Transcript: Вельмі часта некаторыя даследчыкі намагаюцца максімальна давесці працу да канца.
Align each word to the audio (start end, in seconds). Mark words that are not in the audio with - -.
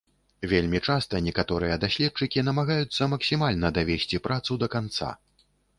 Вельмі 0.53 0.79
часта 0.93 1.21
некаторыя 1.27 1.75
даследчыкі 1.85 2.45
намагаюцца 2.49 3.11
максімальна 3.15 3.67
давесці 3.81 4.25
працу 4.29 4.51
да 4.65 4.77
канца. 4.79 5.09